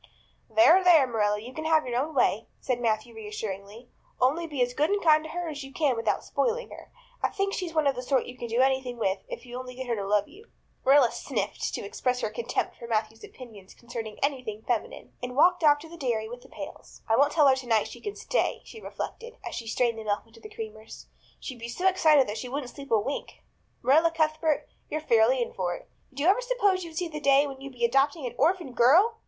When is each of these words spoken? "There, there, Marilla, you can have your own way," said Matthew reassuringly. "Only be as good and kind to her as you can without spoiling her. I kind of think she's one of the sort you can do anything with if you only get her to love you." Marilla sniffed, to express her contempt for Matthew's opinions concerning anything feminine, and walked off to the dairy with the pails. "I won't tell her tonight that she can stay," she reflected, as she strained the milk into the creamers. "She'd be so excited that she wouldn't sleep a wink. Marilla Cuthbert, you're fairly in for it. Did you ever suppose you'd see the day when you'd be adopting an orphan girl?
"There, 0.49 0.83
there, 0.83 1.05
Marilla, 1.05 1.39
you 1.39 1.53
can 1.53 1.65
have 1.65 1.85
your 1.85 1.99
own 1.99 2.15
way," 2.15 2.47
said 2.59 2.79
Matthew 2.81 3.13
reassuringly. 3.13 3.87
"Only 4.19 4.47
be 4.47 4.63
as 4.63 4.73
good 4.73 4.89
and 4.89 4.99
kind 4.99 5.23
to 5.23 5.29
her 5.29 5.47
as 5.47 5.63
you 5.63 5.71
can 5.71 5.95
without 5.95 6.23
spoiling 6.23 6.71
her. 6.71 6.91
I 7.19 7.21
kind 7.27 7.31
of 7.33 7.37
think 7.37 7.53
she's 7.53 7.75
one 7.75 7.85
of 7.85 7.93
the 7.93 8.01
sort 8.01 8.25
you 8.25 8.35
can 8.35 8.47
do 8.47 8.61
anything 8.61 8.97
with 8.97 9.19
if 9.27 9.45
you 9.45 9.55
only 9.59 9.75
get 9.75 9.85
her 9.85 9.95
to 9.95 10.07
love 10.07 10.27
you." 10.27 10.45
Marilla 10.83 11.11
sniffed, 11.11 11.75
to 11.75 11.85
express 11.85 12.21
her 12.21 12.31
contempt 12.31 12.77
for 12.77 12.87
Matthew's 12.87 13.23
opinions 13.23 13.75
concerning 13.75 14.17
anything 14.23 14.63
feminine, 14.63 15.13
and 15.21 15.35
walked 15.35 15.63
off 15.63 15.77
to 15.81 15.87
the 15.87 15.97
dairy 15.97 16.27
with 16.27 16.41
the 16.41 16.49
pails. 16.49 17.03
"I 17.07 17.15
won't 17.15 17.31
tell 17.33 17.47
her 17.47 17.55
tonight 17.55 17.81
that 17.81 17.89
she 17.89 18.01
can 18.01 18.15
stay," 18.15 18.61
she 18.65 18.81
reflected, 18.81 19.37
as 19.45 19.53
she 19.53 19.67
strained 19.67 19.99
the 19.99 20.03
milk 20.03 20.23
into 20.25 20.39
the 20.39 20.49
creamers. 20.49 21.05
"She'd 21.39 21.59
be 21.59 21.69
so 21.69 21.87
excited 21.87 22.25
that 22.27 22.39
she 22.39 22.49
wouldn't 22.49 22.71
sleep 22.71 22.89
a 22.89 22.99
wink. 22.99 23.43
Marilla 23.83 24.09
Cuthbert, 24.09 24.67
you're 24.89 24.99
fairly 24.99 25.43
in 25.43 25.53
for 25.53 25.75
it. 25.75 25.87
Did 26.09 26.21
you 26.21 26.25
ever 26.25 26.41
suppose 26.41 26.83
you'd 26.83 26.97
see 26.97 27.07
the 27.07 27.19
day 27.19 27.45
when 27.45 27.61
you'd 27.61 27.73
be 27.73 27.85
adopting 27.85 28.25
an 28.25 28.33
orphan 28.39 28.73
girl? 28.73 29.19